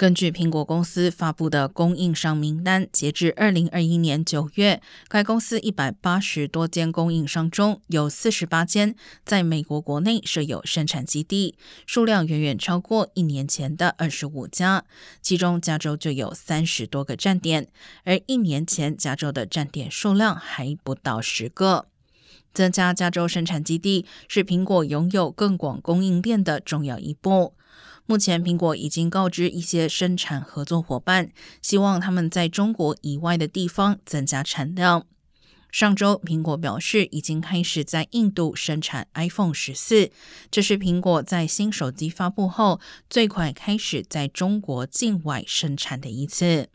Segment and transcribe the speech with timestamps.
[0.00, 8.94] 根据苹果公司发布的供应商名单，截至二零二一年九月，该公司一百八十多间供应商中有四十八间
[9.26, 14.86] 在美国国内设有生产基地，数量远远超过一年前的二十五家。
[15.20, 17.68] 其中，加州就有三十多个站点，
[18.04, 21.88] 而一年前加州的站点数量还不到十个。
[22.54, 27.52] 增加加州生产基地是苹果拥有更广供应链的重要一步。
[28.10, 31.30] 目前，苹果已经告知一些生产合作伙伴，
[31.62, 35.06] 希望他们在中国以外的地方增加产量。
[35.70, 40.10] 上周，苹果表示已经开始在印度生产 iPhone 十四，
[40.50, 46.66] 这是苹果在新手机发布后最快开始在中国境外生产的一次。